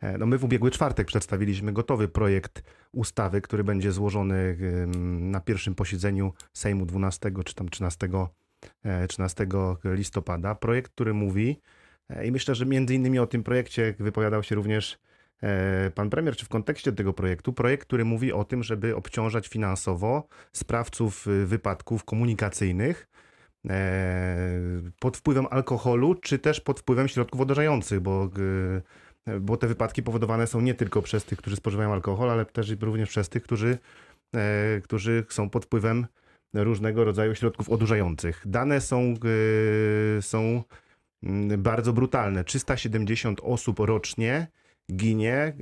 E, 0.01 0.17
no 0.17 0.25
my 0.25 0.38
w 0.38 0.43
ubiegły 0.43 0.71
czwartek 0.71 1.07
przedstawiliśmy 1.07 1.74
gotowy 1.74 2.07
projekt 2.07 2.63
ustawy, 2.93 3.41
który 3.41 3.63
będzie 3.63 3.91
złożony 3.91 4.57
na 5.19 5.39
pierwszym 5.39 5.75
posiedzeniu 5.75 6.33
Sejmu 6.53 6.86
12 6.86 7.31
czy 7.45 7.55
tam 7.55 7.69
13, 7.69 8.09
13 9.07 9.47
e, 9.86 9.95
listopada. 9.95 10.55
Projekt, 10.55 10.91
który 10.91 11.13
mówi, 11.13 11.59
e, 12.09 12.27
i 12.27 12.31
myślę, 12.31 12.55
że 12.55 12.65
między 12.65 12.95
innymi 12.95 13.19
o 13.19 13.27
tym 13.27 13.43
projekcie 13.43 13.93
wypowiadał 14.00 14.43
się 14.43 14.55
również 14.55 14.97
pan 15.95 16.09
premier, 16.09 16.36
czy 16.36 16.45
w 16.45 16.50
kontekście 16.50 16.91
tego 16.91 17.13
projektu, 17.13 17.53
projekt, 17.53 17.88
który 17.88 18.05
mówi 18.05 18.33
o 18.33 18.43
tym, 18.43 18.63
żeby 18.63 18.95
obciążać 18.95 19.47
finansowo 19.47 20.27
sprawców 20.53 21.27
y, 21.27 21.45
wypadków 21.45 22.03
komunikacyjnych 22.03 23.07
pod 25.00 25.17
wpływem 25.17 25.47
alkoholu, 25.50 26.15
czy 26.15 26.39
też 26.39 26.62
pod 26.62 26.79
wpływem 26.79 27.07
środków 27.07 27.41
odurzających, 27.41 28.00
bo, 28.00 28.29
y, 29.27 29.39
bo 29.39 29.57
te 29.57 29.67
wypadki 29.67 30.03
powodowane 30.03 30.47
są 30.47 30.62
nie 30.62 30.74
tylko 30.74 31.01
przez 31.01 31.25
tych, 31.25 31.38
którzy 31.38 31.55
spożywają 31.55 31.93
alkohol, 31.93 32.29
ale 32.29 32.45
też 32.45 32.75
również 32.81 33.09
przez 33.09 33.29
tych, 33.29 33.43
którzy, 33.43 33.77
e, 34.36 34.81
którzy 34.83 35.25
są 35.29 35.50
pod 35.50 35.65
wpływem 35.65 36.07
różnego 36.53 37.03
rodzaju 37.03 37.36
środków 37.36 37.69
odurzających. 37.69 38.43
Dane 38.45 38.81
są, 38.81 39.13
są 40.21 40.63
mm, 41.24 41.62
bardzo 41.62 41.93
brutalne. 41.93 42.43
370 42.43 43.39
osób 43.43 43.79
rocznie 43.79 44.47
ginie 44.94 45.34
e, 45.34 45.53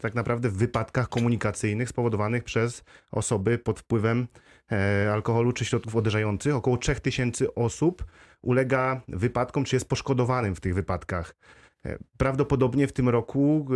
tak 0.00 0.14
naprawdę 0.14 0.48
w 0.48 0.56
wypadkach 0.56 1.08
komunikacyjnych 1.08 1.88
spowodowanych 1.88 2.44
przez 2.44 2.84
osoby 3.10 3.58
pod 3.58 3.80
wpływem 3.80 4.28
e, 4.72 5.10
alkoholu 5.12 5.52
czy 5.52 5.64
środków 5.64 5.96
oderzających. 5.96 6.54
Około 6.54 6.76
3000 6.76 7.54
osób 7.54 8.04
ulega 8.42 9.00
wypadkom, 9.08 9.64
czy 9.64 9.76
jest 9.76 9.88
poszkodowanym 9.88 10.54
w 10.54 10.60
tych 10.60 10.74
wypadkach. 10.74 11.34
E, 11.88 11.98
prawdopodobnie 12.16 12.86
w 12.86 12.92
tym 12.92 13.08
roku 13.08 13.66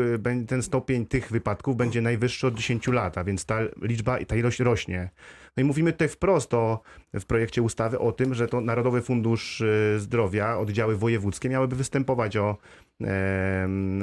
ten 0.48 0.62
stopień 0.62 1.06
tych 1.06 1.30
wypadków 1.30 1.76
będzie 1.76 2.00
najwyższy 2.00 2.46
od 2.46 2.54
10 2.54 2.88
lat, 2.88 3.18
a 3.18 3.24
więc 3.24 3.44
ta 3.44 3.58
liczba 3.82 4.18
i 4.18 4.26
ta 4.26 4.36
ilość 4.36 4.60
rośnie. 4.60 5.10
No 5.56 5.62
i 5.62 5.64
mówimy 5.64 5.92
tutaj 5.92 6.08
wprost 6.08 6.54
o, 6.54 6.80
w 7.14 7.24
projekcie 7.24 7.62
ustawy 7.62 7.98
o 7.98 8.12
tym, 8.12 8.34
że 8.34 8.48
to 8.48 8.60
Narodowy 8.60 9.02
Fundusz 9.02 9.62
Zdrowia, 9.96 10.58
oddziały 10.58 10.96
wojewódzkie 10.96 11.48
miałyby 11.48 11.76
występować 11.76 12.36
o 12.36 12.56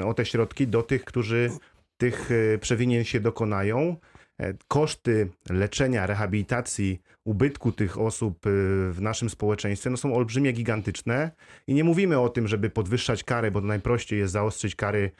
o 0.06 0.13
te 0.13 0.25
środki 0.25 0.68
do 0.68 0.84
tych, 0.84 1.06
którzy 1.06 1.50
tych 1.98 2.30
e, 2.32 2.58
przewinień 2.58 3.06
się 3.06 3.20
dokonają. 3.20 3.96
E, 4.39 4.53
koszty 4.67 5.29
leczenia, 5.50 6.05
rehabilitacji, 6.05 7.01
ubytku 7.24 7.72
tych 7.72 8.00
osób 8.00 8.46
e, 8.46 8.50
w 8.91 8.98
naszym 9.01 9.29
społeczeństwie 9.29 9.89
no 9.89 9.98
są 9.98 10.15
olbrzymie, 10.15 10.51
gigantyczne. 10.51 11.31
I 11.67 11.74
nie 11.74 11.84
mówimy 11.84 12.19
o 12.19 12.29
tym, 12.29 12.48
żeby 12.48 12.69
podwyższać 12.69 13.24
kary, 13.24 13.51
bo 13.51 13.62
najprościej 13.62 14.19
jest 14.19 14.34
zaostrzyć 14.34 14.75
kary 14.75 15.12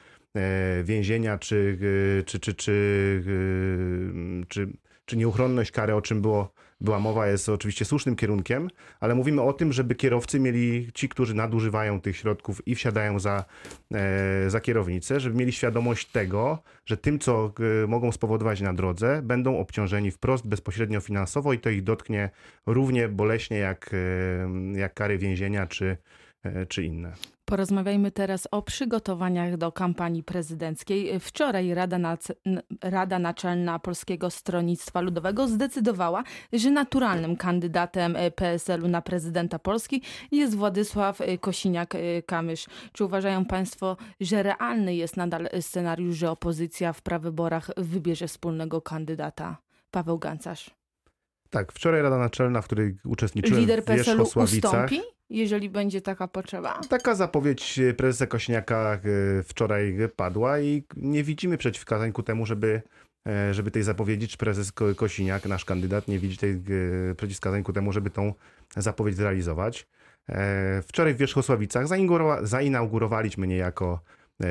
więzienia 0.84 1.38
czy, 1.38 1.78
czy, 2.26 2.40
czy, 2.40 2.54
czy, 2.54 3.22
czy, 4.48 4.68
czy 5.04 5.16
nieuchronność 5.16 5.70
kary, 5.70 5.94
o 5.94 6.02
czym 6.02 6.22
było 6.22 6.52
była 6.80 6.98
mowa, 6.98 7.26
jest 7.26 7.48
oczywiście 7.48 7.84
słusznym 7.84 8.16
kierunkiem, 8.16 8.70
ale 9.00 9.14
mówimy 9.14 9.42
o 9.42 9.52
tym, 9.52 9.72
żeby 9.72 9.94
kierowcy 9.94 10.40
mieli, 10.40 10.88
ci, 10.94 11.08
którzy 11.08 11.34
nadużywają 11.34 12.00
tych 12.00 12.16
środków 12.16 12.68
i 12.68 12.74
wsiadają 12.74 13.18
za, 13.18 13.44
e, 13.94 14.50
za 14.50 14.60
kierownicę, 14.60 15.20
żeby 15.20 15.36
mieli 15.36 15.52
świadomość 15.52 16.06
tego, 16.06 16.62
że 16.86 16.96
tym, 16.96 17.18
co 17.18 17.52
e, 17.84 17.86
mogą 17.86 18.12
spowodować 18.12 18.60
na 18.60 18.74
drodze, 18.74 19.22
będą 19.22 19.58
obciążeni 19.58 20.10
wprost, 20.10 20.46
bezpośrednio 20.46 21.00
finansowo 21.00 21.52
i 21.52 21.58
to 21.58 21.70
ich 21.70 21.82
dotknie 21.82 22.30
równie 22.66 23.08
boleśnie 23.08 23.58
jak, 23.58 23.90
e, 24.74 24.78
jak 24.78 24.94
kary 24.94 25.18
więzienia 25.18 25.66
czy, 25.66 25.96
czy 26.68 26.82
inne. 26.82 27.12
Porozmawiajmy 27.44 28.10
teraz 28.10 28.48
o 28.50 28.62
przygotowaniach 28.62 29.56
do 29.56 29.72
kampanii 29.72 30.22
prezydenckiej. 30.22 31.20
Wczoraj 31.20 31.74
Rada, 31.74 31.98
Nac 31.98 32.32
Rada 32.82 33.18
Naczelna 33.18 33.78
Polskiego 33.78 34.30
Stronnictwa 34.30 35.00
Ludowego 35.00 35.48
zdecydowała, 35.48 36.24
że 36.52 36.70
naturalnym 36.70 37.36
kandydatem 37.36 38.16
e, 38.16 38.30
PSL-u 38.30 38.88
na 38.88 39.02
prezydenta 39.02 39.58
Polski 39.58 40.02
jest 40.32 40.56
Władysław 40.56 41.20
e, 41.20 41.38
Kosiniak-Kamysz. 41.38 42.68
Czy 42.92 43.04
uważają 43.04 43.44
Państwo, 43.44 43.96
że 44.20 44.42
realny 44.42 44.94
jest 44.94 45.16
nadal 45.16 45.48
scenariusz, 45.60 46.16
że 46.16 46.30
opozycja 46.30 46.92
w 46.92 47.02
prawyborach 47.02 47.70
wybierze 47.76 48.28
wspólnego 48.28 48.80
kandydata? 48.80 49.56
Paweł 49.90 50.18
Gancarz. 50.18 50.70
Tak, 51.50 51.72
wczoraj 51.72 52.02
Rada 52.02 52.18
Naczelna, 52.18 52.62
w 52.62 52.64
której 52.64 52.96
uczestniczyłem 53.04 53.60
Lider 53.60 53.82
w 53.82 53.84
PSL-u 53.84 54.22
ustąpi? 54.22 55.00
Jeżeli 55.30 55.70
będzie 55.70 56.00
taka 56.00 56.28
potrzeba? 56.28 56.80
Taka 56.88 57.14
zapowiedź 57.14 57.78
e, 57.78 57.94
prezesa 57.94 58.26
Kośniaka 58.26 58.94
e, 58.94 58.98
wczoraj 59.42 59.96
padła 60.16 60.60
i 60.60 60.84
nie 60.96 61.24
widzimy 61.24 61.58
przeciwwskazań 61.58 62.12
ku 62.12 62.22
temu, 62.22 62.46
żeby, 62.46 62.82
e, 63.28 63.54
żeby 63.54 63.70
tej 63.70 63.82
zapowiedzi, 63.82 64.28
czy 64.28 64.38
prezes 64.38 64.72
Kosiniak, 64.96 65.46
nasz 65.46 65.64
kandydat, 65.64 66.08
nie 66.08 66.18
widzi 66.18 66.36
tej 66.36 66.62
przeciwwskazań 67.16 67.62
ku 67.62 67.72
temu, 67.72 67.92
żeby 67.92 68.10
tą 68.10 68.34
zapowiedź 68.76 69.16
zrealizować. 69.16 69.86
Wczoraj 70.82 71.14
w 71.14 71.16
Wierzchosławicach 71.16 71.86
zainaugurowaliśmy 72.42 73.46
niejako 73.46 74.00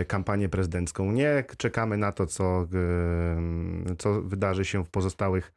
kampanię 0.07 0.49
prezydencką. 0.49 1.11
Nie 1.11 1.43
czekamy 1.57 1.97
na 1.97 2.11
to, 2.11 2.25
co, 2.25 2.67
co 3.97 4.21
wydarzy 4.21 4.65
się 4.65 4.85
w 4.85 4.89
pozostałych 4.89 5.53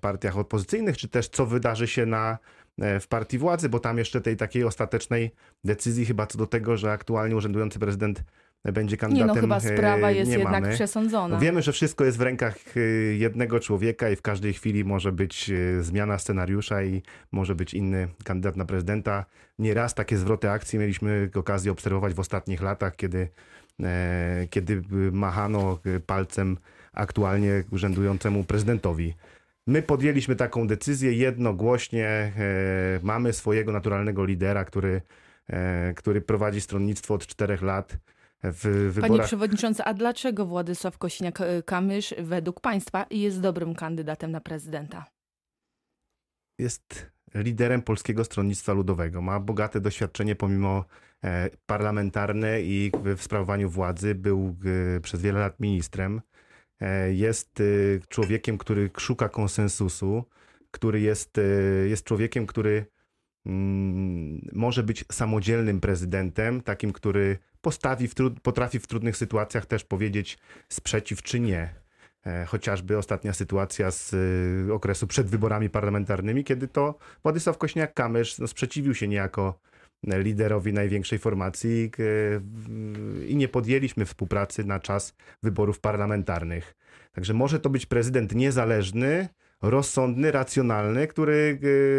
partiach 0.00 0.38
opozycyjnych, 0.38 0.96
czy 0.96 1.08
też 1.08 1.28
co 1.28 1.46
wydarzy 1.46 1.86
się 1.86 2.06
na 2.06 2.38
w 2.78 3.06
partii 3.08 3.38
władzy, 3.38 3.68
bo 3.68 3.80
tam 3.80 3.98
jeszcze 3.98 4.20
tej 4.20 4.36
takiej 4.36 4.64
ostatecznej 4.64 5.30
decyzji 5.64 6.06
chyba 6.06 6.26
co 6.26 6.38
do 6.38 6.46
tego, 6.46 6.76
że 6.76 6.92
aktualnie 6.92 7.36
urzędujący 7.36 7.78
prezydent 7.78 8.24
będzie 8.72 8.96
kandydatem. 8.96 9.28
Nie, 9.28 9.34
no 9.34 9.40
chyba 9.40 9.60
sprawa 9.60 10.10
jest 10.10 10.30
jednak 10.30 10.62
mamy. 10.62 10.74
przesądzona. 10.74 11.38
Wiemy, 11.38 11.62
że 11.62 11.72
wszystko 11.72 12.04
jest 12.04 12.18
w 12.18 12.20
rękach 12.20 12.56
e, 12.76 12.80
jednego 13.14 13.60
człowieka 13.60 14.10
i 14.10 14.16
w 14.16 14.22
każdej 14.22 14.52
chwili 14.52 14.84
może 14.84 15.12
być 15.12 15.50
e, 15.50 15.82
zmiana 15.82 16.18
scenariusza 16.18 16.82
i 16.82 17.02
może 17.32 17.54
być 17.54 17.74
inny 17.74 18.08
kandydat 18.24 18.56
na 18.56 18.64
prezydenta. 18.64 19.24
Nieraz 19.58 19.94
takie 19.94 20.16
zwroty 20.16 20.50
akcji 20.50 20.78
mieliśmy 20.78 21.30
okazję 21.34 21.72
obserwować 21.72 22.14
w 22.14 22.20
ostatnich 22.20 22.62
latach, 22.62 22.96
kiedy, 22.96 23.28
kiedy 24.50 24.82
machano 25.12 25.78
palcem 26.06 26.56
aktualnie 26.92 27.64
urzędującemu 27.70 28.44
prezydentowi. 28.44 29.14
My 29.66 29.82
podjęliśmy 29.82 30.36
taką 30.36 30.66
decyzję 30.66 31.12
jednogłośnie. 31.12 32.06
E, 32.06 32.32
mamy 33.02 33.32
swojego 33.32 33.72
naturalnego 33.72 34.24
lidera, 34.24 34.64
który, 34.64 35.02
e, 35.46 35.94
który 35.94 36.20
prowadzi 36.20 36.60
stronnictwo 36.60 37.14
od 37.14 37.26
czterech 37.26 37.62
lat. 37.62 37.98
W 38.42 38.90
wyborach... 38.92 39.10
Panie 39.10 39.22
przewodniczący, 39.22 39.84
a 39.84 39.94
dlaczego 39.94 40.46
Władysław 40.46 40.98
Kosiniak-Kamysz 40.98 42.22
według 42.22 42.60
państwa 42.60 43.06
jest 43.10 43.40
dobrym 43.40 43.74
kandydatem 43.74 44.30
na 44.30 44.40
prezydenta? 44.40 45.04
Jest 46.58 47.10
liderem 47.34 47.82
Polskiego 47.82 48.24
Stronnictwa 48.24 48.72
Ludowego. 48.72 49.22
Ma 49.22 49.40
bogate 49.40 49.80
doświadczenie 49.80 50.36
pomimo 50.36 50.84
e, 51.24 51.50
parlamentarne 51.66 52.62
i 52.62 52.92
w 53.16 53.22
sprawowaniu 53.22 53.70
władzy. 53.70 54.14
Był 54.14 54.56
przez 55.02 55.20
wiele 55.20 55.40
lat 55.40 55.60
ministrem. 55.60 56.20
E, 56.80 57.12
jest 57.14 57.60
y, 57.60 58.00
człowiekiem, 58.08 58.58
który 58.58 58.90
szuka 58.98 59.28
konsensusu, 59.28 60.24
który 60.70 61.00
jest, 61.00 61.38
y, 61.38 61.86
jest 61.88 62.04
człowiekiem, 62.04 62.46
który 62.46 62.86
mm, 63.46 64.48
może 64.52 64.82
być 64.82 65.04
samodzielnym 65.12 65.80
prezydentem, 65.80 66.60
takim, 66.60 66.92
który 66.92 67.38
postawi 67.60 68.08
w 68.08 68.14
potrafi 68.42 68.78
w 68.78 68.86
trudnych 68.86 69.16
sytuacjach 69.16 69.66
też 69.66 69.84
powiedzieć 69.84 70.38
sprzeciw 70.68 71.22
czy 71.22 71.40
nie. 71.40 71.74
E, 72.26 72.44
chociażby 72.44 72.98
ostatnia 72.98 73.32
sytuacja 73.32 73.90
z 73.90 74.12
y, 74.68 74.72
okresu 74.72 75.06
przed 75.06 75.26
wyborami 75.26 75.70
parlamentarnymi, 75.70 76.44
kiedy 76.44 76.68
to 76.68 76.98
Władysław 77.22 77.58
Kośniak-Kamysz 77.58 78.40
no, 78.40 78.46
sprzeciwił 78.46 78.94
się 78.94 79.08
niejako 79.08 79.58
liderowi 80.06 80.72
największej 80.72 81.18
formacji 81.18 81.90
i 83.26 83.36
nie 83.36 83.48
podjęliśmy 83.48 84.04
współpracy 84.04 84.64
na 84.64 84.80
czas 84.80 85.14
wyborów 85.42 85.80
parlamentarnych. 85.80 86.74
Także 87.12 87.34
może 87.34 87.60
to 87.60 87.70
być 87.70 87.86
prezydent 87.86 88.34
niezależny, 88.34 89.28
rozsądny, 89.62 90.32
racjonalny, 90.32 91.06
który 91.06 91.58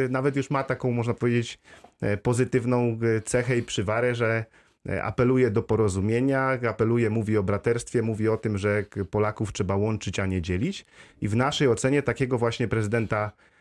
nawet 0.09 0.35
już 0.35 0.49
ma 0.49 0.63
taką, 0.63 0.91
można 0.91 1.13
powiedzieć, 1.13 1.59
e, 2.01 2.17
pozytywną 2.17 2.99
cechę 3.25 3.57
i 3.57 3.63
przywarę, 3.63 4.15
że 4.15 4.45
e, 4.89 5.03
apeluje 5.03 5.51
do 5.51 5.63
porozumienia, 5.63 6.59
apeluje, 6.69 7.09
mówi 7.09 7.37
o 7.37 7.43
braterstwie, 7.43 8.01
mówi 8.01 8.29
o 8.29 8.37
tym, 8.37 8.57
że 8.57 8.85
Polaków 9.11 9.53
trzeba 9.53 9.75
łączyć, 9.75 10.19
a 10.19 10.25
nie 10.25 10.41
dzielić. 10.41 10.85
I 11.21 11.27
w 11.27 11.35
naszej 11.35 11.67
ocenie 11.67 12.01
takiego 12.01 12.37
właśnie 12.37 12.67
prezydenta 12.67 13.31
E, 13.31 13.54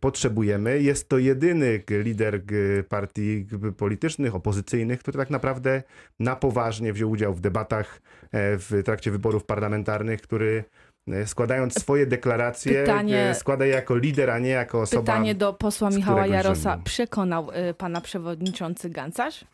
potrzebujemy. 0.00 0.82
Jest 0.82 1.08
to 1.08 1.18
jedyny 1.18 1.82
lider 1.90 2.42
partii 2.88 3.46
politycznych, 3.76 4.34
opozycyjnych, 4.34 5.00
który 5.00 5.18
tak 5.18 5.30
naprawdę 5.30 5.82
na 6.20 6.36
poważnie 6.36 6.92
wziął 6.92 7.10
udział 7.10 7.34
w 7.34 7.40
debatach 7.40 8.00
e, 8.22 8.58
w 8.58 8.82
trakcie 8.84 9.10
wyborów 9.10 9.44
parlamentarnych, 9.44 10.22
który 10.22 10.64
e, 10.66 10.85
składając 11.26 11.74
swoje 11.80 12.06
deklaracje, 12.06 12.72
Pytanie- 12.84 13.18
e, 13.30 13.34
składa 13.34 13.64
je 13.66 13.72
jako 13.72 13.96
lider, 13.96 14.30
a 14.30 14.38
nie 14.38 14.48
jako 14.48 14.80
osoba. 14.80 15.02
Pytanie 15.02 15.34
do 15.34 15.52
posła 15.52 15.90
Michała 15.90 16.26
Jarosa. 16.26 16.70
rzędu. 16.70 16.84
Przekonał 16.84 17.50
y, 17.70 17.74
pana 17.74 18.00
przewodniczący 18.00 18.90
Gancarz? 18.90 19.44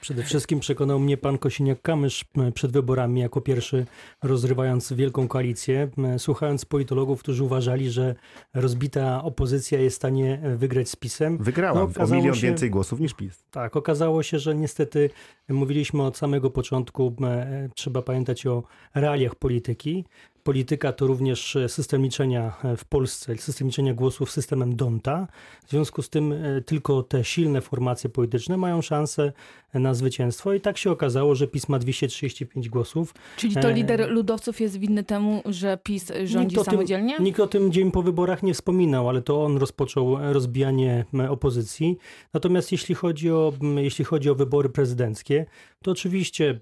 Przede 0.00 0.22
wszystkim 0.22 0.60
przekonał 0.60 0.98
mnie 1.00 1.16
pan 1.16 1.36
Kosiniak-Kamysz 1.36 2.24
przed 2.54 2.72
wyborami 2.72 3.20
jako 3.20 3.40
pierwszy 3.40 3.86
rozrywając 4.22 4.92
wielką 4.92 5.28
koalicję, 5.28 5.88
słuchając 6.18 6.64
politologów, 6.64 7.20
którzy 7.20 7.44
uważali, 7.44 7.90
że 7.90 8.14
rozbita 8.54 9.22
opozycja 9.24 9.80
jest 9.80 9.96
w 9.96 10.00
stanie 10.00 10.40
wygrać 10.56 10.88
z 10.88 10.96
PiSem. 10.96 11.38
Wygrała 11.38 11.88
No, 11.98 12.04
o 12.04 12.06
milion 12.06 12.34
się- 12.34 12.46
więcej 12.46 12.70
głosów 12.70 13.00
niż 13.00 13.14
PiS. 13.14 13.44
Tak, 13.50 13.76
okazało 13.76 14.22
się, 14.22 14.38
że 14.38 14.54
niestety 14.54 15.10
mówiliśmy 15.48 16.02
od 16.02 16.16
samego 16.16 16.50
początku, 16.50 17.16
e, 17.24 17.68
trzeba 17.74 18.02
pamiętać 18.02 18.46
o 18.46 18.62
realiach 18.94 19.34
polityki. 19.34 20.04
Polityka 20.46 20.92
to 20.92 21.06
również 21.06 21.56
e, 21.56 21.68
system 21.68 22.02
liczenia 22.02 22.52
e, 22.64 22.76
w 22.76 22.84
Polsce, 22.84 23.36
system 23.36 23.66
liczenia 23.68 23.94
głosów 23.94 24.30
systemem 24.30 24.76
Donta. 24.76 25.26
W 25.66 25.70
związku 25.70 26.02
z 26.02 26.10
tym 26.10 26.32
e, 26.32 26.60
tylko 26.60 27.02
te 27.02 27.24
silne 27.24 27.60
formacje 27.60 28.10
polityczne 28.10 28.56
mają 28.56 28.82
szansę 28.82 29.32
na 29.74 29.94
zwycięstwo 29.94 30.52
i 30.52 30.60
tak 30.60 30.78
się 30.78 30.90
okazało, 30.90 31.34
że 31.34 31.46
PiS 31.46 31.68
ma 31.68 31.78
235 31.78 32.68
głosów. 32.68 33.14
Czyli 33.36 33.54
to 33.56 33.70
lider 33.70 34.10
ludowców 34.10 34.60
jest 34.60 34.76
winny 34.78 35.04
temu, 35.04 35.42
że 35.44 35.78
PiS 35.82 36.12
rządzi 36.24 36.56
Nikt 36.56 36.58
o 36.58 36.64
tym- 36.64 36.72
samodzielnie? 36.72 37.16
Nikt 37.20 37.40
o 37.40 37.46
tym 37.46 37.72
dzień 37.72 37.90
po 37.90 38.02
wyborach 38.02 38.42
nie 38.42 38.54
wspominał, 38.54 39.08
ale 39.08 39.22
to 39.22 39.44
on 39.44 39.56
rozpoczął 39.56 40.32
rozbijanie 40.32 41.04
opozycji. 41.28 41.98
Natomiast 42.34 42.72
jeśli 42.72 42.94
chodzi 42.94 43.30
o, 43.30 43.52
jeśli 43.76 44.04
chodzi 44.04 44.30
o 44.30 44.34
wybory 44.34 44.68
prezydenckie, 44.68 45.46
to 45.82 45.90
oczywiście 45.90 46.60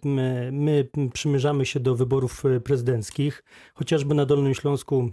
my 0.52 0.88
m, 0.96 1.10
przymierzamy 1.10 1.66
się 1.66 1.80
do 1.80 1.94
wyborów 1.94 2.42
prezydenckich. 2.64 3.44
Chociażby 3.80 4.14
na 4.14 4.26
Dolnym 4.26 4.54
Śląsku 4.54 5.10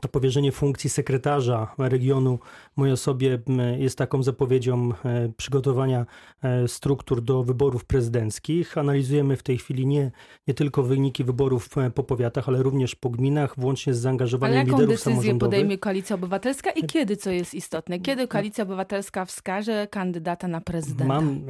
to 0.00 0.08
powierzenie 0.08 0.52
funkcji 0.52 0.90
sekretarza 0.90 1.74
regionu 1.78 2.38
mojej 2.76 2.92
osobie 2.92 3.38
jest 3.78 3.98
taką 3.98 4.22
zapowiedzią 4.22 4.92
e, 5.04 5.32
przygotowania 5.36 6.06
e, 6.42 6.68
struktur 6.68 7.22
do 7.22 7.42
wyborów 7.42 7.84
prezydenckich. 7.84 8.78
Analizujemy 8.78 9.36
w 9.36 9.42
tej 9.42 9.58
chwili 9.58 9.86
nie, 9.86 10.10
nie 10.46 10.54
tylko 10.54 10.82
wyniki 10.82 11.24
wyborów 11.24 11.78
e, 11.78 11.90
po 11.90 12.04
powiatach, 12.04 12.48
ale 12.48 12.62
również 12.62 12.94
po 12.94 13.10
gminach, 13.10 13.54
włącznie 13.56 13.94
z 13.94 13.96
Ale 13.96 14.02
zaangażowaniem 14.02 14.56
jaką 14.56 14.70
liderów 14.70 15.04
decyzję 15.04 15.38
podejmie 15.38 15.78
Koalicja 15.78 16.16
Obywatelska 16.16 16.70
i 16.70 16.82
kiedy, 16.82 17.16
co 17.16 17.30
jest 17.30 17.54
istotne? 17.54 18.00
Kiedy 18.00 18.28
Koalicja 18.28 18.64
Obywatelska 18.64 19.24
wskaże 19.24 19.88
kandydata 19.90 20.48
na 20.48 20.60
prezydenta? 20.60 21.14
Mam, 21.14 21.46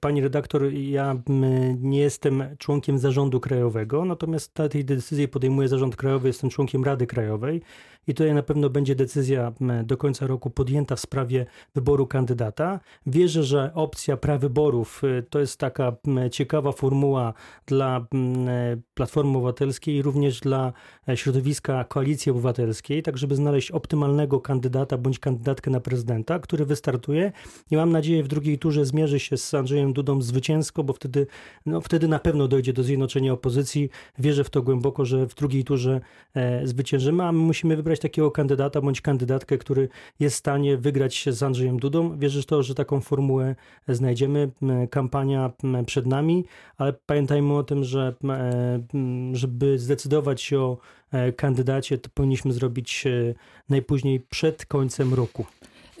pani 0.00 0.20
redaktor, 0.20 0.72
ja 0.72 1.16
nie 1.80 1.98
jestem 1.98 2.44
członkiem 2.58 2.98
zarządu 2.98 3.40
krajowego, 3.40 4.04
natomiast 4.04 4.58
na 4.58 4.68
tej 4.68 4.84
decyzji 4.84 5.28
podejmuje 5.28 5.68
zarząd 5.68 5.96
krajowy, 5.96 6.28
jestem 6.28 6.50
członkiem 6.50 6.84
Rady 6.84 7.06
Krajowej 7.06 7.62
i 8.06 8.14
tutaj 8.14 8.34
na 8.34 8.42
pewno 8.42 8.70
będzie 8.70 8.94
decyzja 8.94 9.52
do 9.84 9.96
końca 9.96 10.26
roku 10.26 10.50
podjęta 10.50 10.96
w 10.96 11.00
sprawie 11.00 11.46
wyboru 11.74 12.06
kandydata. 12.06 12.80
Wierzę, 13.06 13.44
że 13.44 13.70
opcja 13.74 14.16
prawyborów 14.16 15.04
y, 15.04 15.22
to 15.30 15.40
jest 15.40 15.58
taka 15.58 15.92
ciekawa 16.30 16.72
formuła 16.72 17.34
dla 17.66 18.06
Platformy 18.94 19.38
Obywatelskiej 19.38 19.94
i 19.94 20.02
również 20.02 20.40
dla 20.40 20.72
e, 21.08 21.16
środowiska 21.16 21.84
Koalicji 21.84 22.32
Obywatelskiej, 22.32 23.02
tak 23.02 23.18
żeby 23.18 23.36
znaleźć 23.36 23.70
optymalnego 23.70 24.40
kandydata 24.40 24.98
bądź 24.98 25.18
kandydatkę 25.18 25.70
na 25.70 25.80
prezydenta, 25.80 26.38
który 26.38 26.64
wystartuje 26.64 27.32
i 27.70 27.76
mam 27.76 27.92
nadzieję 27.92 28.22
w 28.22 28.28
drugiej 28.28 28.58
turze 28.58 28.84
zmierzy 28.84 29.20
się 29.20 29.36
z 29.36 29.54
Andrzejem 29.54 29.92
Dudą 29.92 30.22
zwycięsko, 30.22 30.84
bo 30.84 30.92
wtedy, 30.92 31.26
no, 31.66 31.80
wtedy 31.80 32.08
na 32.08 32.18
pewno 32.18 32.48
dojdzie 32.48 32.72
do 32.72 32.82
zjednoczenia 32.82 33.32
opozycji. 33.32 33.90
Wierzę 34.18 34.44
w 34.44 34.50
to 34.50 34.62
głęboko, 34.62 35.04
że 35.04 35.26
w 35.26 35.34
drugiej 35.34 35.64
turze 35.64 36.00
e, 36.34 36.66
zwyciężymy, 36.66 37.24
a 37.24 37.32
my 37.32 37.38
musimy 37.38 37.76
wybrać 37.76 37.93
takiego 38.00 38.30
kandydata 38.30 38.80
bądź 38.80 39.00
kandydatkę, 39.00 39.58
który 39.58 39.88
jest 40.20 40.36
w 40.36 40.38
stanie 40.38 40.76
wygrać 40.76 41.14
się 41.14 41.32
z 41.32 41.42
Andrzejem 41.42 41.78
Dudą. 41.80 42.18
Wierzę 42.18 42.42
w 42.42 42.46
to, 42.46 42.62
że 42.62 42.74
taką 42.74 43.00
formułę 43.00 43.54
znajdziemy. 43.88 44.50
Kampania 44.90 45.52
przed 45.86 46.06
nami, 46.06 46.44
ale 46.76 46.92
pamiętajmy 46.92 47.56
o 47.56 47.62
tym, 47.62 47.84
że 47.84 48.14
e, 48.24 48.80
żeby 49.32 49.78
zdecydować 49.78 50.42
się 50.42 50.58
o 50.58 50.78
e, 51.12 51.32
kandydacie, 51.32 51.98
to 51.98 52.10
powinniśmy 52.14 52.52
zrobić 52.52 53.04
najpóźniej 53.68 54.20
przed 54.20 54.66
końcem 54.66 55.14
roku. 55.14 55.46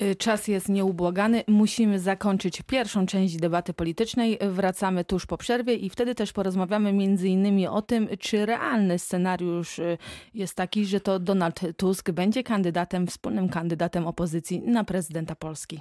Y, 0.02 0.16
Czas 0.16 0.48
jest 0.48 0.68
nieubłagany. 0.68 1.44
Musimy 1.48 2.00
zakończyć 2.00 2.62
pierwszą 2.62 3.06
część 3.06 3.36
debaty 3.36 3.74
politycznej. 3.74 4.38
Wracamy 4.40 5.04
tuż 5.04 5.26
po 5.26 5.36
przerwie 5.36 5.74
i 5.74 5.90
wtedy 5.90 6.14
też 6.14 6.32
porozmawiamy 6.32 6.92
między 6.92 7.28
innymi 7.28 7.66
o 7.66 7.82
tym, 7.82 8.08
czy 8.18 8.46
realny 8.46 8.98
scenariusz 8.98 9.78
y, 9.78 9.98
jest 10.34 10.54
taki, 10.54 10.86
że 10.86 11.00
to 11.00 11.18
Donald 11.18 11.60
Tusk 11.76 12.10
będzie 12.10 12.42
kandydatem, 12.42 13.06
wspólnym 13.06 13.48
kandydatem 13.48 14.06
opozycji 14.06 14.62
na 14.62 14.84
prezydenta 14.84 15.34
Polski. 15.34 15.80